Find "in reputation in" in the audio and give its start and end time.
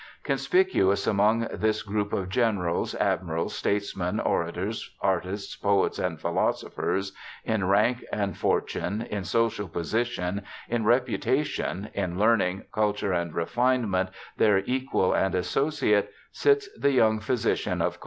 10.67-12.17